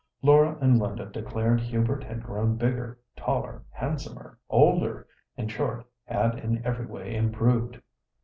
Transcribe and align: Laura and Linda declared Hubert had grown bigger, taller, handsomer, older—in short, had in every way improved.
Laura 0.23 0.57
and 0.61 0.79
Linda 0.79 1.05
declared 1.05 1.59
Hubert 1.61 2.03
had 2.03 2.23
grown 2.23 2.55
bigger, 2.55 2.97
taller, 3.15 3.63
handsomer, 3.69 4.39
older—in 4.49 5.47
short, 5.47 5.85
had 6.05 6.39
in 6.39 6.65
every 6.65 6.87
way 6.87 7.15
improved. 7.15 7.79